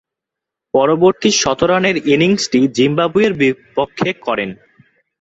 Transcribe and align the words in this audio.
পরবর্তী 0.73 1.29
শতরানের 1.41 1.95
ইনিংসটি 2.13 2.59
জিম্বাবুয়ের 2.77 3.33
বিপক্ষে 3.41 4.09
করেন। 4.25 4.49